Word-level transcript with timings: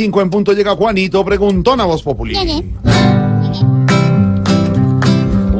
5 0.00 0.20
en 0.20 0.30
punto 0.30 0.52
llega 0.52 0.76
Juanito, 0.76 1.24
preguntón 1.24 1.80
a 1.80 1.84
Voz 1.84 2.04
Populi. 2.04 2.36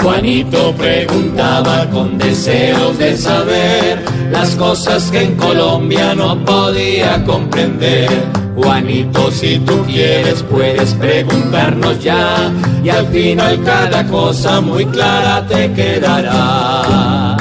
Juanito 0.00 0.72
preguntaba 0.78 1.90
con 1.90 2.16
deseos 2.18 2.96
de 2.98 3.16
saber 3.16 4.04
las 4.30 4.54
cosas 4.54 5.10
que 5.10 5.22
en 5.22 5.34
Colombia 5.34 6.14
no 6.14 6.44
podía 6.44 7.24
comprender. 7.24 8.08
Juanito, 8.54 9.28
si 9.32 9.58
tú 9.58 9.82
quieres, 9.88 10.44
puedes 10.44 10.94
preguntarnos 10.94 12.00
ya 12.00 12.52
y 12.84 12.90
al 12.90 13.08
final 13.08 13.60
cada 13.64 14.06
cosa 14.06 14.60
muy 14.60 14.86
clara 14.86 15.44
te 15.48 15.72
quedará. 15.72 17.36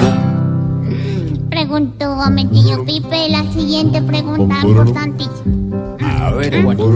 Preguntó 1.48 2.06
a 2.14 2.32
mi 2.32 2.48
tío 2.48 2.84
Pipe 2.84 3.30
la 3.30 3.44
siguiente 3.54 4.02
pregunta 4.02 4.62
importantísima. 4.64 5.67
A 6.28 6.32
ver, 6.32 6.62
Juanito. 6.62 6.92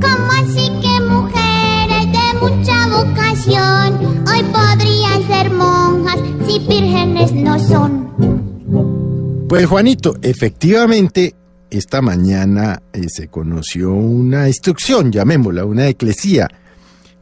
¿Cómo 0.00 0.32
así 0.40 0.72
que 0.80 1.00
mujeres 1.06 2.06
de 2.10 2.26
mucha 2.40 2.86
vocación 2.88 4.24
hoy 4.26 4.42
podrían 4.44 5.22
ser 5.26 5.50
monjas 5.50 6.18
si 6.46 6.58
vírgenes 6.60 7.32
no 7.34 7.58
son? 7.58 9.46
Pues 9.50 9.66
Juanito, 9.66 10.16
efectivamente, 10.22 11.34
esta 11.68 12.00
mañana 12.00 12.80
eh, 12.94 13.04
se 13.08 13.28
conoció 13.28 13.92
una 13.92 14.48
instrucción, 14.48 15.12
llamémosla, 15.12 15.66
una 15.66 15.88
eclesía 15.88 16.48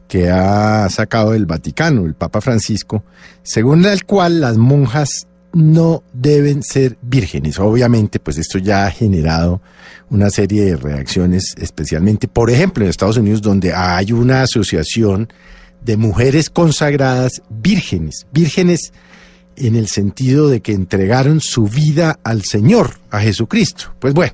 que 0.07 0.29
ha 0.29 0.87
sacado 0.89 1.33
el 1.33 1.45
Vaticano, 1.45 2.05
el 2.05 2.13
Papa 2.13 2.39
Francisco, 2.39 3.03
según 3.43 3.81
la 3.81 3.93
cual 4.05 4.39
las 4.39 4.55
monjas 4.55 5.27
no 5.55 6.03
deben 6.11 6.63
ser 6.63 6.97
vírgenes. 7.01 7.59
Obviamente, 7.59 8.19
pues 8.19 8.37
esto 8.37 8.57
ya 8.57 8.85
ha 8.85 8.91
generado 8.91 9.61
una 10.09 10.29
serie 10.29 10.65
de 10.65 10.75
reacciones, 10.75 11.55
especialmente, 11.57 12.27
por 12.27 12.51
ejemplo, 12.51 12.83
en 12.83 12.89
Estados 12.89 13.15
Unidos, 13.15 13.41
donde 13.41 13.73
hay 13.73 14.11
una 14.11 14.41
asociación 14.41 15.29
de 15.81 15.95
mujeres 15.95 16.49
consagradas 16.49 17.41
vírgenes, 17.49 18.27
vírgenes 18.33 18.91
en 19.55 19.77
el 19.77 19.87
sentido 19.87 20.49
de 20.49 20.59
que 20.59 20.73
entregaron 20.73 21.39
su 21.39 21.67
vida 21.67 22.19
al 22.25 22.43
Señor, 22.43 22.99
a 23.09 23.21
Jesucristo. 23.21 23.95
Pues 23.99 24.13
bueno, 24.13 24.33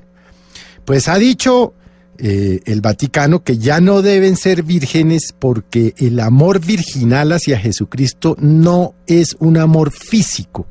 pues 0.84 1.06
ha 1.06 1.18
dicho 1.18 1.74
eh, 2.18 2.62
el 2.64 2.80
Vaticano 2.80 3.44
que 3.44 3.58
ya 3.58 3.80
no 3.80 4.02
deben 4.02 4.34
ser 4.34 4.64
vírgenes 4.64 5.32
porque 5.38 5.94
el 5.98 6.18
amor 6.18 6.58
virginal 6.58 7.30
hacia 7.30 7.60
Jesucristo 7.60 8.34
no 8.40 8.94
es 9.06 9.36
un 9.38 9.56
amor 9.56 9.92
físico. 9.92 10.66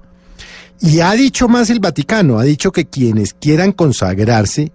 Y 0.81 0.99
ha 0.99 1.11
dicho 1.13 1.47
más 1.47 1.69
el 1.69 1.79
Vaticano, 1.79 2.39
ha 2.39 2.43
dicho 2.43 2.71
que 2.71 2.85
quienes 2.85 3.33
quieran 3.33 3.71
consagrarse 3.71 4.71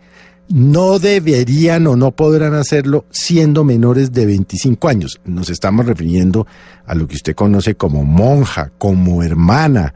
no 0.49 1.01
deberían 1.01 1.89
o 1.89 1.97
no 1.97 2.13
podrán 2.13 2.55
hacerlo 2.55 3.07
siendo 3.11 3.65
menores 3.65 4.13
de 4.13 4.27
25 4.27 4.89
años. 4.89 5.21
Nos 5.25 5.51
estamos 5.51 5.85
refiriendo 5.85 6.47
a 6.87 6.95
lo 6.95 7.09
que 7.09 7.17
usted 7.17 7.35
conoce 7.35 7.75
como 7.75 8.05
monja, 8.05 8.71
como 8.79 9.25
hermana, 9.25 9.95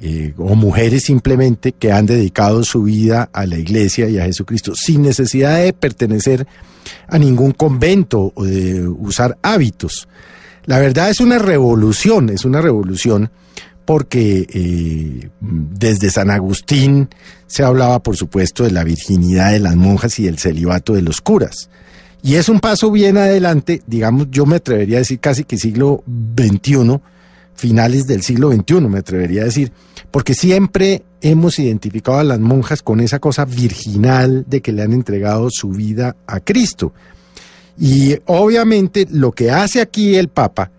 eh, 0.00 0.34
o 0.36 0.56
mujeres 0.56 1.04
simplemente 1.04 1.70
que 1.70 1.92
han 1.92 2.06
dedicado 2.06 2.64
su 2.64 2.82
vida 2.82 3.30
a 3.32 3.46
la 3.46 3.56
iglesia 3.56 4.08
y 4.08 4.18
a 4.18 4.24
Jesucristo 4.24 4.74
sin 4.74 5.02
necesidad 5.02 5.62
de 5.62 5.72
pertenecer 5.72 6.44
a 7.06 7.18
ningún 7.18 7.52
convento 7.52 8.32
o 8.34 8.44
de 8.44 8.88
usar 8.88 9.38
hábitos. 9.42 10.08
La 10.64 10.80
verdad 10.80 11.10
es 11.10 11.20
una 11.20 11.38
revolución, 11.38 12.30
es 12.30 12.44
una 12.44 12.60
revolución 12.60 13.30
porque 13.84 14.46
eh, 14.48 15.30
desde 15.40 16.10
San 16.10 16.30
Agustín 16.30 17.08
se 17.46 17.62
hablaba, 17.62 18.02
por 18.02 18.16
supuesto, 18.16 18.64
de 18.64 18.70
la 18.70 18.84
virginidad 18.84 19.52
de 19.52 19.60
las 19.60 19.76
monjas 19.76 20.18
y 20.18 20.24
del 20.24 20.38
celibato 20.38 20.94
de 20.94 21.02
los 21.02 21.20
curas. 21.20 21.68
Y 22.22 22.36
es 22.36 22.48
un 22.48 22.60
paso 22.60 22.90
bien 22.90 23.16
adelante, 23.16 23.82
digamos, 23.86 24.28
yo 24.30 24.46
me 24.46 24.56
atrevería 24.56 24.98
a 24.98 25.00
decir 25.00 25.18
casi 25.18 25.44
que 25.44 25.58
siglo 25.58 26.04
XXI, 26.36 27.00
finales 27.54 28.06
del 28.06 28.22
siglo 28.22 28.52
XXI, 28.52 28.80
me 28.82 29.00
atrevería 29.00 29.42
a 29.42 29.46
decir, 29.46 29.72
porque 30.12 30.34
siempre 30.34 31.02
hemos 31.20 31.58
identificado 31.58 32.18
a 32.18 32.24
las 32.24 32.38
monjas 32.38 32.82
con 32.82 33.00
esa 33.00 33.18
cosa 33.18 33.44
virginal 33.44 34.44
de 34.48 34.60
que 34.60 34.72
le 34.72 34.82
han 34.82 34.92
entregado 34.92 35.48
su 35.50 35.70
vida 35.70 36.16
a 36.26 36.38
Cristo. 36.38 36.92
Y 37.76 38.16
obviamente 38.26 39.06
lo 39.10 39.32
que 39.32 39.50
hace 39.50 39.80
aquí 39.80 40.14
el 40.14 40.28
Papa 40.28 40.70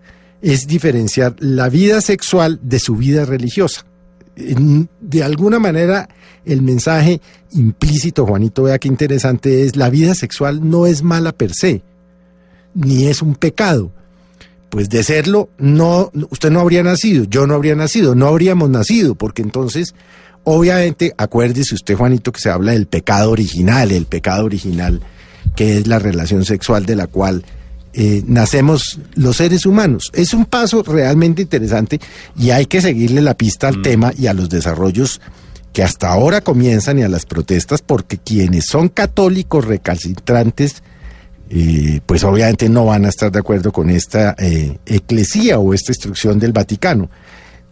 es 0.44 0.66
diferenciar 0.66 1.34
la 1.38 1.70
vida 1.70 2.02
sexual 2.02 2.60
de 2.62 2.78
su 2.78 2.96
vida 2.96 3.24
religiosa. 3.24 3.86
De 4.36 5.22
alguna 5.22 5.58
manera, 5.58 6.06
el 6.44 6.60
mensaje 6.60 7.22
implícito, 7.52 8.26
Juanito, 8.26 8.64
vea 8.64 8.78
qué 8.78 8.88
interesante 8.88 9.64
es, 9.64 9.74
la 9.74 9.88
vida 9.88 10.14
sexual 10.14 10.68
no 10.68 10.86
es 10.86 11.02
mala 11.02 11.32
per 11.32 11.54
se, 11.54 11.80
ni 12.74 13.06
es 13.06 13.22
un 13.22 13.36
pecado. 13.36 13.90
Pues 14.68 14.90
de 14.90 15.02
serlo, 15.02 15.48
no, 15.56 16.10
usted 16.28 16.50
no 16.50 16.60
habría 16.60 16.82
nacido, 16.82 17.24
yo 17.24 17.46
no 17.46 17.54
habría 17.54 17.74
nacido, 17.74 18.14
no 18.14 18.26
habríamos 18.26 18.68
nacido, 18.68 19.14
porque 19.14 19.40
entonces, 19.40 19.94
obviamente, 20.42 21.14
acuérdese 21.16 21.74
usted, 21.74 21.94
Juanito, 21.94 22.32
que 22.32 22.40
se 22.40 22.50
habla 22.50 22.72
del 22.72 22.86
pecado 22.86 23.30
original, 23.30 23.92
el 23.92 24.04
pecado 24.04 24.44
original, 24.44 25.00
que 25.56 25.78
es 25.78 25.86
la 25.86 25.98
relación 25.98 26.44
sexual 26.44 26.84
de 26.84 26.96
la 26.96 27.06
cual 27.06 27.46
eh, 27.94 28.22
nacemos 28.26 28.98
los 29.14 29.36
seres 29.36 29.66
humanos. 29.66 30.10
Es 30.12 30.34
un 30.34 30.46
paso 30.46 30.82
realmente 30.82 31.42
interesante 31.42 32.00
y 32.36 32.50
hay 32.50 32.66
que 32.66 32.80
seguirle 32.80 33.20
la 33.20 33.34
pista 33.34 33.68
al 33.68 33.82
tema 33.82 34.12
y 34.16 34.26
a 34.26 34.34
los 34.34 34.48
desarrollos 34.48 35.20
que 35.72 35.82
hasta 35.82 36.08
ahora 36.08 36.40
comienzan 36.40 36.98
y 36.98 37.02
a 37.02 37.08
las 37.08 37.24
protestas 37.24 37.82
porque 37.82 38.18
quienes 38.18 38.66
son 38.66 38.88
católicos 38.88 39.64
recalcitrantes 39.64 40.82
eh, 41.50 42.00
pues 42.04 42.24
obviamente 42.24 42.68
no 42.68 42.86
van 42.86 43.04
a 43.04 43.10
estar 43.10 43.30
de 43.30 43.38
acuerdo 43.38 43.70
con 43.70 43.90
esta 43.90 44.34
eh, 44.38 44.78
eclesía 44.86 45.58
o 45.58 45.74
esta 45.74 45.92
instrucción 45.92 46.38
del 46.38 46.52
Vaticano. 46.52 47.10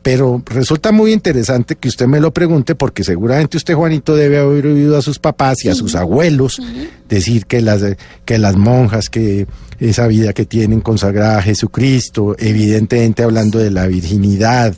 Pero 0.02 0.42
resulta 0.46 0.90
muy 0.90 1.12
interesante 1.12 1.76
que 1.76 1.88
usted 1.88 2.06
me 2.06 2.20
lo 2.20 2.32
pregunte 2.32 2.74
porque 2.74 3.04
seguramente 3.04 3.56
usted, 3.56 3.74
Juanito, 3.74 4.16
debe 4.16 4.38
haber 4.38 4.66
oído 4.66 4.96
a 4.96 5.02
sus 5.02 5.20
papás 5.20 5.64
y 5.64 5.68
a 5.68 5.74
sus 5.74 5.94
abuelos 5.94 6.60
decir 7.08 7.46
que 7.46 7.60
las, 7.60 7.82
que 8.24 8.38
las 8.38 8.56
monjas, 8.56 9.08
que 9.08 9.46
esa 9.78 10.08
vida 10.08 10.32
que 10.32 10.44
tienen 10.44 10.80
consagrada 10.80 11.38
a 11.38 11.42
Jesucristo, 11.42 12.34
evidentemente 12.38 13.22
hablando 13.22 13.60
de 13.60 13.70
la 13.70 13.86
virginidad, 13.86 14.74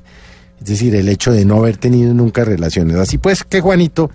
es 0.59 0.65
decir, 0.67 0.95
el 0.95 1.09
hecho 1.09 1.33
de 1.33 1.45
no 1.45 1.56
haber 1.56 1.79
tenido 1.79 2.12
nunca 2.12 2.45
relaciones. 2.45 2.97
Así 2.97 3.17
pues 3.17 3.45
que, 3.45 3.61
Juanito, 3.61 4.11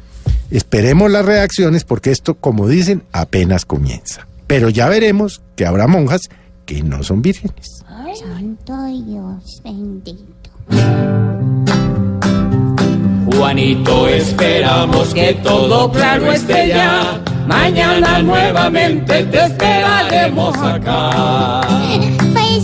esperemos 0.51 1.09
las 1.09 1.25
reacciones 1.25 1.85
porque 1.85 2.11
esto, 2.11 2.35
como 2.35 2.67
dicen, 2.67 3.03
apenas 3.11 3.65
comienza. 3.65 4.27
Pero 4.45 4.69
ya 4.69 4.89
veremos 4.89 5.41
que 5.55 5.65
habrá 5.65 5.87
monjas 5.87 6.29
que 6.65 6.83
no 6.83 7.03
son 7.03 7.21
vírgenes. 7.21 7.83
Santo 8.15 8.85
Dios 9.05 9.61
bendito. 9.63 10.38
Juanito, 13.31 14.07
esperamos 14.07 15.13
que 15.13 15.33
todo 15.43 15.91
claro 15.91 16.31
esté 16.31 16.67
ya. 16.67 17.19
Mañana 17.47 18.21
nuevamente 18.21 19.23
te 19.23 19.45
esperaremos 19.45 20.55
acá. 20.57 21.61
Pues, 22.33 22.63